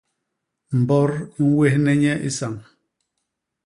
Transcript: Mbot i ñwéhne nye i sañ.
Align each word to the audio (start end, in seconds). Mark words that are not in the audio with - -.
Mbot 0.79 1.13
i 1.39 1.41
ñwéhne 1.49 1.93
nye 2.01 2.13
i 2.27 2.29
sañ. 2.37 2.53